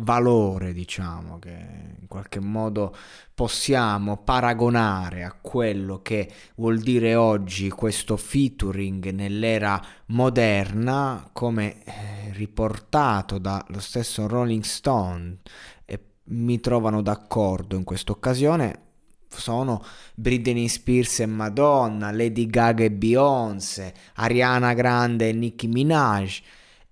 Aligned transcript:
valore, 0.00 0.72
diciamo, 0.72 1.38
che 1.38 1.50
in 2.00 2.06
qualche 2.08 2.40
modo 2.40 2.94
possiamo 3.34 4.16
paragonare 4.18 5.22
a 5.24 5.32
quello 5.40 6.02
che 6.02 6.30
vuol 6.56 6.80
dire 6.80 7.14
oggi 7.14 7.70
questo 7.70 8.16
featuring 8.16 9.10
nell'era 9.10 9.80
moderna, 10.06 11.28
come 11.32 11.84
eh, 11.84 12.32
riportato 12.32 13.38
dallo 13.38 13.80
stesso 13.80 14.26
Rolling 14.26 14.62
Stone, 14.62 15.38
e 15.84 16.00
mi 16.24 16.60
trovano 16.60 17.02
d'accordo 17.02 17.76
in 17.76 17.84
questa 17.84 18.12
occasione, 18.12 18.88
sono 19.28 19.82
Britney 20.14 20.68
Spears 20.68 21.20
e 21.20 21.26
Madonna, 21.26 22.10
Lady 22.10 22.46
Gaga 22.46 22.84
e 22.84 22.90
Beyoncé, 22.90 23.94
Ariana 24.14 24.74
Grande 24.74 25.28
e 25.28 25.32
Nicki 25.32 25.68
Minaj, 25.68 26.42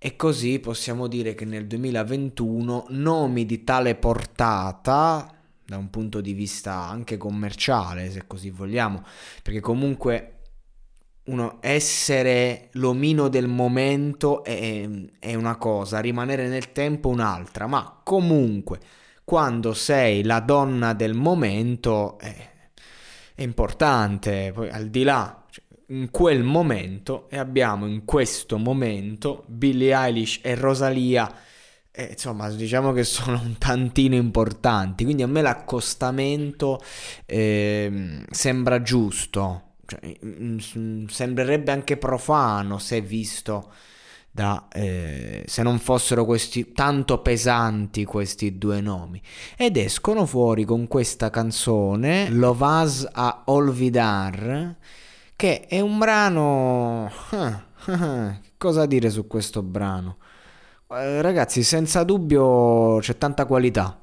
e 0.01 0.15
così 0.15 0.59
possiamo 0.59 1.07
dire 1.07 1.35
che 1.35 1.43
nel 1.43 1.67
2021 1.67 2.85
nomi 2.89 3.45
di 3.45 3.65
tale 3.65 3.95
portata, 3.95 5.29
da 5.65 5.75
un 5.75 5.89
punto 5.89 6.21
di 6.21 6.31
vista 6.31 6.87
anche 6.87 7.17
commerciale, 7.17 8.09
se 8.09 8.23
così 8.25 8.49
vogliamo, 8.49 9.03
perché 9.43 9.59
comunque 9.59 10.35
uno 11.25 11.57
essere 11.59 12.69
l'omino 12.73 13.27
del 13.27 13.47
momento 13.47 14.41
è, 14.45 14.87
è, 15.19 15.35
una 15.35 15.57
cosa, 15.57 15.99
rimanere 15.99 16.47
nel 16.47 16.71
tempo 16.71 17.09
un'altra, 17.09 17.67
ma 17.67 17.99
comunque 18.01 18.79
quando 19.25 19.73
sei 19.73 20.23
la 20.23 20.39
donna 20.39 20.93
del 20.93 21.13
momento 21.13 22.17
è, 22.19 22.49
è 23.35 23.41
importante, 23.41 24.51
poi 24.53 24.69
al 24.69 24.87
di 24.87 25.03
là 25.03 25.43
in 25.89 26.09
quel 26.11 26.43
momento 26.43 27.29
e 27.29 27.37
abbiamo 27.37 27.87
in 27.87 28.05
questo 28.05 28.57
momento 28.57 29.43
Billie 29.47 29.95
Eilish 29.95 30.39
e 30.43 30.55
Rosalia 30.55 31.31
eh, 31.91 32.09
insomma 32.11 32.49
diciamo 32.49 32.91
che 32.93 33.03
sono 33.03 33.39
un 33.41 33.57
tantino 33.57 34.15
importanti 34.15 35.03
quindi 35.03 35.23
a 35.23 35.27
me 35.27 35.41
l'accostamento 35.41 36.81
eh, 37.25 38.23
sembra 38.29 38.81
giusto 38.81 39.63
cioè, 39.85 39.99
mm, 40.23 40.57
mm, 40.77 41.05
sembrerebbe 41.07 41.71
anche 41.71 41.97
profano 41.97 42.77
se 42.77 43.01
visto 43.01 43.71
da, 44.31 44.67
eh, 44.71 45.43
se 45.47 45.63
non 45.63 45.79
fossero 45.79 46.23
questi 46.23 46.71
tanto 46.71 47.17
pesanti 47.19 48.05
questi 48.05 48.59
due 48.59 48.79
nomi. 48.79 49.19
Ed 49.57 49.75
escono 49.75 50.27
fuori 50.27 50.65
con 50.65 50.87
questa 50.87 51.31
canzone 51.31 52.29
Lovaz 52.29 53.09
a 53.11 53.41
Olvidar 53.45 54.77
che 55.39 55.61
è 55.67 55.79
un 55.79 55.97
brano... 55.97 57.09
Cosa 58.57 58.85
dire 58.85 59.09
su 59.09 59.25
questo 59.25 59.63
brano? 59.63 60.17
Eh, 60.89 61.21
ragazzi, 61.21 61.63
senza 61.63 62.03
dubbio 62.03 62.97
c'è 62.99 63.17
tanta 63.17 63.45
qualità. 63.45 63.97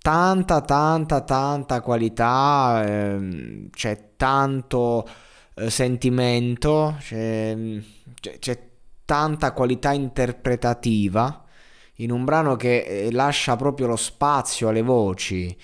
Tanta, 0.00 0.60
tanta, 0.60 1.22
tanta 1.22 1.80
qualità. 1.80 2.84
Eh, 2.86 3.68
c'è 3.72 4.10
tanto 4.16 5.04
eh, 5.54 5.70
sentimento. 5.70 6.94
C'è, 7.00 7.56
c'è, 8.20 8.38
c'è 8.38 8.68
tanta 9.04 9.50
qualità 9.50 9.92
interpretativa 9.92 11.44
in 11.94 12.12
un 12.12 12.24
brano 12.24 12.54
che 12.54 12.84
eh, 12.84 13.10
lascia 13.10 13.56
proprio 13.56 13.88
lo 13.88 13.96
spazio 13.96 14.68
alle 14.68 14.82
voci 14.82 15.56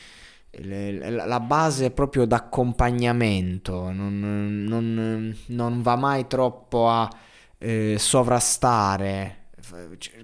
la 0.61 1.41
base 1.41 1.87
è 1.87 1.91
proprio 1.91 2.27
d'accompagnamento, 2.27 3.91
non, 3.91 4.65
non, 4.67 5.37
non 5.47 5.83
va 5.83 5.97
mai 5.97 6.27
troppo 6.27 6.91
a 6.91 7.09
eh, 7.59 7.97
sovrastare 7.99 9.42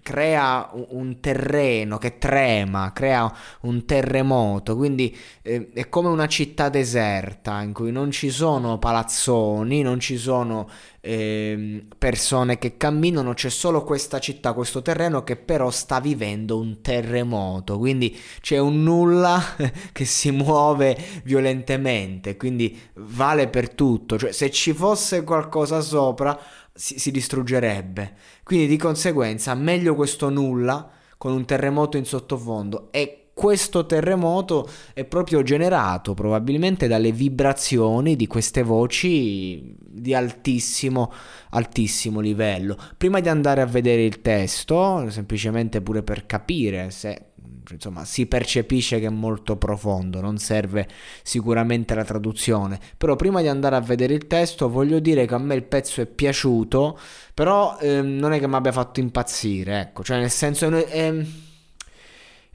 crea 0.02 0.70
un 0.72 1.20
terreno 1.20 1.98
che 1.98 2.18
trema, 2.18 2.92
crea 2.92 3.32
un 3.62 3.84
terremoto, 3.84 4.76
quindi 4.76 5.16
eh, 5.42 5.70
è 5.72 5.88
come 5.88 6.08
una 6.08 6.26
città 6.26 6.68
deserta 6.68 7.62
in 7.62 7.72
cui 7.72 7.92
non 7.92 8.10
ci 8.10 8.30
sono 8.30 8.78
palazzoni, 8.78 9.82
non 9.82 10.00
ci 10.00 10.16
sono 10.16 10.68
eh, 11.00 11.86
persone 11.96 12.58
che 12.58 12.76
camminano, 12.76 13.32
c'è 13.32 13.48
solo 13.48 13.84
questa 13.84 14.18
città, 14.18 14.52
questo 14.52 14.82
terreno 14.82 15.22
che 15.22 15.36
però 15.36 15.70
sta 15.70 16.00
vivendo 16.00 16.58
un 16.58 16.80
terremoto, 16.80 17.78
quindi 17.78 18.18
c'è 18.40 18.58
un 18.58 18.82
nulla 18.82 19.40
che 19.92 20.04
si 20.04 20.30
muove 20.30 20.96
violentemente, 21.24 22.36
quindi 22.36 22.78
vale 22.94 23.48
per 23.48 23.70
tutto, 23.70 24.18
cioè 24.18 24.32
se 24.32 24.50
ci 24.50 24.72
fosse 24.72 25.22
qualcosa 25.22 25.80
sopra 25.80 26.38
si, 26.78 26.98
si 26.98 27.10
distruggerebbe. 27.10 28.14
Quindi 28.44 28.68
di 28.68 28.76
conseguenza 28.76 29.54
meglio 29.54 29.96
questo 29.96 30.30
nulla 30.30 30.88
con 31.18 31.32
un 31.32 31.44
terremoto 31.44 31.96
in 31.96 32.04
sottofondo 32.04 32.92
e 32.92 33.27
questo 33.38 33.86
terremoto 33.86 34.68
è 34.92 35.04
proprio 35.04 35.44
generato 35.44 36.12
probabilmente 36.12 36.88
dalle 36.88 37.12
vibrazioni 37.12 38.16
di 38.16 38.26
queste 38.26 38.64
voci 38.64 39.76
di 39.78 40.12
altissimo, 40.12 41.12
altissimo 41.50 42.18
livello. 42.18 42.76
Prima 42.96 43.20
di 43.20 43.28
andare 43.28 43.60
a 43.60 43.66
vedere 43.66 44.02
il 44.02 44.22
testo, 44.22 45.08
semplicemente 45.10 45.80
pure 45.80 46.02
per 46.02 46.26
capire 46.26 46.90
se 46.90 47.26
insomma 47.70 48.04
si 48.04 48.26
percepisce 48.26 48.98
che 48.98 49.06
è 49.06 49.10
molto 49.10 49.56
profondo, 49.56 50.20
non 50.20 50.38
serve 50.38 50.88
sicuramente 51.22 51.94
la 51.94 52.02
traduzione, 52.02 52.80
però 52.96 53.14
prima 53.14 53.40
di 53.40 53.46
andare 53.46 53.76
a 53.76 53.80
vedere 53.80 54.14
il 54.14 54.26
testo 54.26 54.68
voglio 54.68 54.98
dire 54.98 55.26
che 55.26 55.34
a 55.34 55.38
me 55.38 55.54
il 55.54 55.62
pezzo 55.62 56.00
è 56.00 56.06
piaciuto, 56.06 56.98
però 57.34 57.78
ehm, 57.78 58.16
non 58.16 58.32
è 58.32 58.40
che 58.40 58.48
mi 58.48 58.56
abbia 58.56 58.72
fatto 58.72 58.98
impazzire, 58.98 59.78
ecco, 59.78 60.02
cioè 60.02 60.18
nel 60.18 60.30
senso 60.30 60.66
un, 60.66 60.84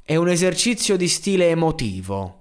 è, 0.03 0.15
un 0.15 0.29
esercizio 0.29 0.97
di 0.97 1.07
stile 1.07 1.49
emotivo. 1.49 2.39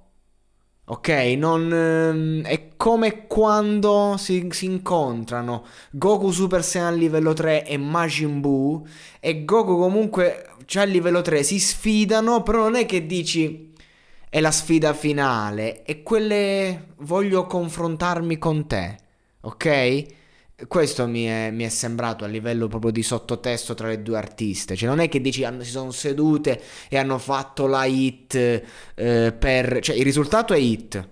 Ok, 0.84 1.08
non, 1.36 1.72
ehm, 1.72 2.42
è 2.44 2.76
come 2.76 3.26
quando 3.26 4.16
si, 4.18 4.48
si, 4.50 4.66
incontrano. 4.66 5.64
Goku 5.90 6.30
Super 6.30 6.62
Saiyan 6.62 6.96
livello 6.96 7.32
3 7.32 7.66
e 7.66 7.76
Majin 7.76 8.40
Buu. 8.40 8.84
E 9.20 9.44
Goku 9.44 9.78
comunque 9.78 10.50
già 10.66 10.82
a 10.82 10.84
livello 10.84 11.22
3 11.22 11.42
si 11.42 11.58
sfidano, 11.58 12.42
però 12.42 12.64
non 12.64 12.74
è 12.74 12.86
che 12.86 13.06
dici 13.06 13.72
è 14.32 14.40
la 14.40 14.50
sfida 14.50 14.94
finale, 14.94 15.82
è 15.82 16.02
quelle 16.02 16.94
voglio 17.00 17.44
confrontarmi 17.46 18.38
con 18.38 18.66
te, 18.66 18.96
ok? 19.42 20.06
Questo 20.66 21.06
mi 21.06 21.24
è, 21.24 21.50
mi 21.50 21.64
è, 21.64 21.68
sembrato 21.68 22.24
a 22.24 22.26
livello 22.26 22.68
proprio 22.68 22.90
di 22.90 23.02
sottotesto 23.02 23.74
tra 23.74 23.88
le 23.88 24.02
due 24.02 24.16
artiste. 24.16 24.76
Cioè, 24.76 24.88
non 24.88 25.00
è 25.00 25.08
che 25.08 25.20
dici 25.20 25.44
hanno, 25.44 25.62
si 25.62 25.70
sono 25.70 25.90
sedute 25.90 26.60
e 26.88 26.98
hanno 26.98 27.18
fatto 27.18 27.66
la 27.66 27.84
hit 27.84 28.34
eh, 28.34 29.34
per. 29.38 29.78
Cioè, 29.80 29.96
il 29.96 30.04
risultato 30.04 30.54
è 30.54 30.58
hit. 30.58 31.08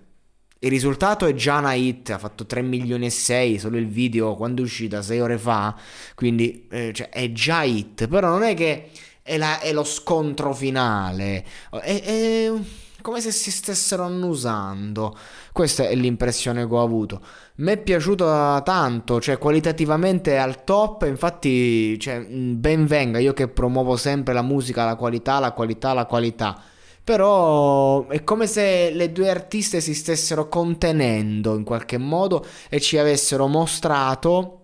Il 0.62 0.68
risultato 0.68 1.24
è 1.24 1.32
già 1.32 1.56
una 1.58 1.72
hit, 1.72 2.10
ha 2.10 2.18
fatto 2.18 2.44
3 2.44 2.60
milioni 2.60 3.06
e 3.06 3.10
6, 3.10 3.58
solo 3.58 3.78
il 3.78 3.88
video 3.88 4.36
quando 4.36 4.60
è 4.60 4.64
uscita 4.64 5.00
6 5.00 5.20
ore 5.20 5.38
fa, 5.38 5.74
quindi 6.14 6.66
eh, 6.70 6.92
cioè, 6.92 7.08
è 7.08 7.32
già 7.32 7.62
hit, 7.62 8.08
però 8.08 8.28
non 8.28 8.42
è 8.42 8.52
che 8.52 8.90
è, 9.22 9.38
la, 9.38 9.60
è 9.60 9.72
lo 9.72 9.84
scontro 9.84 10.52
finale. 10.52 11.44
È, 11.70 12.02
è, 12.02 12.52
come 13.02 13.20
se 13.20 13.30
si 13.30 13.50
stessero 13.50 14.04
annusando. 14.04 15.16
Questa 15.52 15.88
è 15.88 15.94
l'impressione 15.94 16.66
che 16.66 16.74
ho 16.74 16.82
avuto. 16.82 17.20
Mi 17.56 17.72
è 17.72 17.76
piaciuto 17.78 18.24
tanto, 18.64 19.20
cioè 19.20 19.38
qualitativamente 19.38 20.32
è 20.32 20.36
al 20.36 20.64
top, 20.64 21.04
infatti 21.06 21.98
cioè, 21.98 22.20
ben 22.20 22.86
venga, 22.86 23.18
io 23.18 23.32
che 23.32 23.48
promuovo 23.48 23.96
sempre 23.96 24.34
la 24.34 24.42
musica, 24.42 24.84
la 24.84 24.96
qualità, 24.96 25.38
la 25.38 25.52
qualità, 25.52 25.92
la 25.92 26.06
qualità. 26.06 26.62
Però 27.02 28.06
è 28.08 28.22
come 28.24 28.46
se 28.46 28.90
le 28.92 29.10
due 29.12 29.30
artiste 29.30 29.80
si 29.80 29.94
stessero 29.94 30.48
contenendo 30.48 31.56
in 31.56 31.64
qualche 31.64 31.98
modo 31.98 32.44
e 32.68 32.80
ci 32.80 32.98
avessero 32.98 33.46
mostrato 33.46 34.60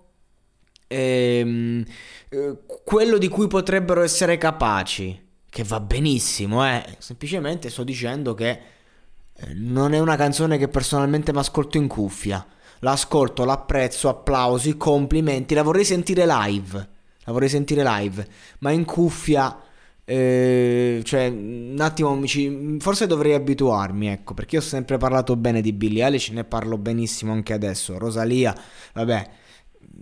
ehm, 0.87 1.85
eh, 2.29 2.59
quello 2.85 3.19
di 3.19 3.29
cui 3.29 3.47
potrebbero 3.49 4.03
essere 4.03 4.39
capaci. 4.39 5.25
Che 5.56 5.64
va 5.64 5.81
benissimo, 5.81 6.67
eh. 6.67 6.85
Semplicemente 6.99 7.70
sto 7.70 7.82
dicendo 7.82 8.35
che 8.35 8.61
eh, 9.32 9.55
non 9.55 9.94
è 9.94 9.99
una 9.99 10.14
canzone 10.14 10.58
che 10.58 10.69
personalmente 10.69 11.32
mi 11.32 11.38
ascolto 11.38 11.79
in 11.79 11.87
cuffia. 11.87 12.47
L'ascolto, 12.81 13.43
l'apprezzo, 13.47 14.11
applausi, 14.11 14.76
complimenti, 14.76 15.55
la 15.55 15.62
vorrei 15.62 15.87
sentire 15.87 16.26
live. 16.26 16.88
La 17.25 17.32
vorrei 17.32 17.49
sentire 17.49 17.82
live, 17.82 18.29
ma 18.58 18.70
in 18.70 18.85
cuffia 18.85 19.58
eh, 20.05 21.00
cioè, 21.03 21.29
un 21.29 21.79
attimo, 21.81 22.23
ci, 22.26 22.76
forse 22.79 23.06
dovrei 23.06 23.32
abituarmi, 23.32 24.08
ecco, 24.08 24.35
perché 24.35 24.56
io 24.56 24.61
ho 24.61 24.64
sempre 24.64 24.99
parlato 24.99 25.37
bene 25.37 25.62
di 25.62 25.73
Billie 25.73 26.05
Eilish, 26.05 26.29
ne 26.29 26.44
parlo 26.44 26.76
benissimo 26.76 27.32
anche 27.32 27.55
adesso. 27.55 27.97
Rosalia, 27.97 28.55
vabbè, 28.93 29.31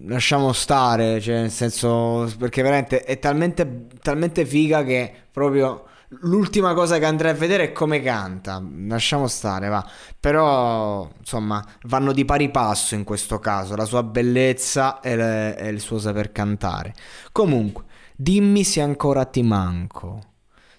lasciamo 0.03 0.53
stare, 0.53 1.21
cioè, 1.21 1.41
nel 1.41 1.51
senso, 1.51 2.31
perché 2.39 2.63
veramente 2.63 3.03
è 3.03 3.19
talmente, 3.19 3.87
talmente 4.01 4.45
figa 4.45 4.83
che 4.85 5.13
proprio 5.31 5.87
l'ultima 6.21 6.75
cosa 6.75 6.99
che 6.99 7.05
andrei 7.05 7.33
a 7.33 7.35
vedere 7.35 7.65
è 7.65 7.73
come 7.73 8.01
canta. 8.01 8.63
Lasciamo 8.87 9.27
stare, 9.27 9.69
va. 9.69 9.87
Però, 10.19 11.09
insomma, 11.19 11.65
vanno 11.83 12.13
di 12.13 12.25
pari 12.25 12.51
passo 12.51 12.95
in 12.95 13.05
questo 13.05 13.39
caso, 13.39 13.77
la 13.77 13.85
sua 13.85 14.03
bellezza 14.03 15.01
e, 15.01 15.17
le, 15.17 15.57
e 15.57 15.69
il 15.69 15.81
suo 15.81 15.99
saper 15.99 16.33
cantare. 16.33 16.95
Comunque. 17.33 17.85
Dimmi 18.17 18.63
se 18.63 18.81
ancora 18.81 19.25
ti 19.25 19.43
manco. 19.43 20.21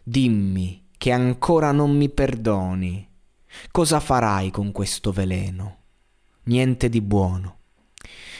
Dimmi 0.01 0.88
che 0.97 1.12
ancora 1.12 1.73
non 1.73 1.95
mi 1.95 2.09
perdoni. 2.09 3.09
Cosa 3.71 4.00
farai 4.00 4.51
con 4.51 4.71
questo 4.71 5.12
veleno? 5.12 5.77
Niente 6.44 6.88
di 6.88 7.01
buono. 7.01 7.57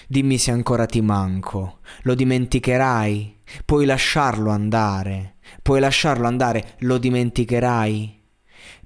Dimmi 0.08 0.38
se 0.38 0.52
ancora 0.52 0.86
ti 0.86 1.02
manco. 1.02 1.80
Lo 2.04 2.16
dimenticherai? 2.16 3.42
Puoi 3.66 3.86
lasciarlo 3.86 4.50
andare? 4.50 5.36
Puoi 5.62 5.80
lasciarlo 5.80 6.28
andare? 6.28 6.76
Lo 6.80 6.98
dimenticherai? 6.98 8.22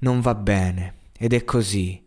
Non 0.00 0.20
va 0.20 0.34
bene. 0.34 0.94
Ed 1.18 1.32
è 1.32 1.44
così. 1.44 2.02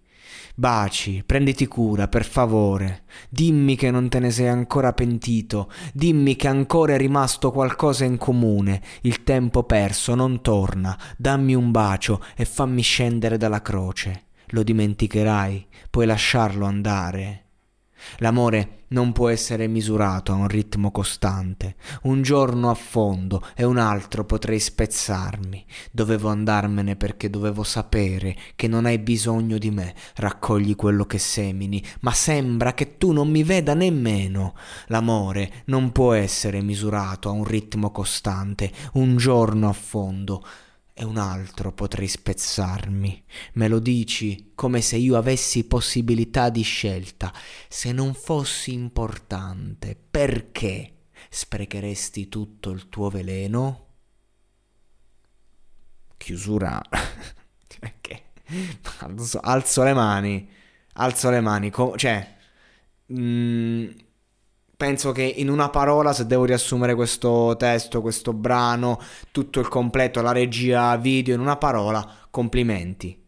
Baci, 0.55 1.23
prenditi 1.25 1.65
cura, 1.65 2.07
per 2.07 2.23
favore. 2.25 3.05
Dimmi 3.29 3.75
che 3.75 3.89
non 3.89 4.07
te 4.09 4.19
ne 4.19 4.29
sei 4.29 4.47
ancora 4.47 4.93
pentito. 4.93 5.71
Dimmi 5.93 6.35
che 6.35 6.47
ancora 6.47 6.93
è 6.93 6.97
rimasto 6.97 7.51
qualcosa 7.51 8.05
in 8.05 8.17
comune. 8.17 8.81
Il 9.01 9.23
tempo 9.23 9.63
perso 9.63 10.13
non 10.13 10.41
torna. 10.41 10.97
Dammi 11.17 11.55
un 11.55 11.71
bacio 11.71 12.23
e 12.35 12.45
fammi 12.45 12.83
scendere 12.83 13.37
dalla 13.37 13.63
croce. 13.63 14.25
Lo 14.49 14.61
dimenticherai, 14.61 15.65
puoi 15.89 16.05
lasciarlo 16.05 16.65
andare. 16.65 17.45
L'amore 18.17 18.82
non 18.93 19.11
può 19.11 19.27
essere 19.29 19.67
misurato 19.67 20.31
a 20.31 20.35
un 20.35 20.47
ritmo 20.47 20.91
costante. 20.91 21.75
Un 22.03 22.21
giorno 22.21 22.69
affondo 22.69 23.43
e 23.55 23.65
un 23.65 23.77
altro 23.77 24.23
potrei 24.23 24.59
spezzarmi. 24.59 25.65
Dovevo 25.91 26.29
andarmene 26.29 26.95
perché 26.95 27.29
dovevo 27.29 27.63
sapere 27.63 28.37
che 28.55 28.67
non 28.67 28.85
hai 28.85 28.99
bisogno 28.99 29.57
di 29.57 29.71
me. 29.71 29.93
Raccogli 30.15 30.75
quello 30.75 31.05
che 31.05 31.17
semini, 31.17 31.83
ma 32.01 32.11
sembra 32.11 32.73
che 32.73 32.97
tu 32.97 33.11
non 33.11 33.29
mi 33.29 33.43
veda 33.43 33.73
nemmeno. 33.73 34.53
L'amore 34.87 35.63
non 35.65 35.91
può 35.91 36.13
essere 36.13 36.61
misurato 36.61 37.29
a 37.29 37.33
un 37.33 37.43
ritmo 37.43 37.91
costante. 37.91 38.71
Un 38.93 39.17
giorno 39.17 39.69
affondo 39.69 40.43
e 40.93 41.03
un 41.03 41.17
altro 41.17 41.71
potrei 41.73 42.07
spezzarmi. 42.07 43.23
Me 43.53 43.67
lo 43.67 43.79
dici 43.79 44.51
come 44.55 44.81
se 44.81 44.97
io 44.97 45.17
avessi 45.17 45.65
possibilità 45.65 46.49
di 46.49 46.61
scelta. 46.61 47.33
Se 47.67 47.91
non 47.91 48.13
fossi 48.13 48.73
importante, 48.73 49.95
perché 49.95 51.07
sprecheresti 51.29 52.29
tutto 52.29 52.69
il 52.71 52.89
tuo 52.89 53.09
veleno? 53.09 53.87
Chiusura. 56.17 56.81
perché? 57.79 58.21
Alzo, 58.99 59.39
alzo, 59.39 59.83
le 59.83 59.93
mani. 59.93 60.49
Alzo 60.93 61.29
le 61.29 61.41
mani. 61.41 61.69
Co- 61.71 61.97
cioè... 61.97 62.37
Mm, 63.11 63.89
penso 64.83 65.13
che 65.13 65.23
in 65.23 65.49
una 65.49 65.69
parola, 65.69 66.11
se 66.11 66.27
devo 66.27 66.43
riassumere 66.43 66.93
questo 66.93 67.55
testo, 67.57 68.01
questo 68.01 68.33
brano, 68.33 68.99
tutto 69.31 69.61
il 69.61 69.69
completo, 69.69 70.21
la 70.21 70.33
regia 70.33 70.97
video, 70.97 71.35
in 71.35 71.39
una 71.39 71.55
parola, 71.55 72.05
complimenti. 72.29 73.22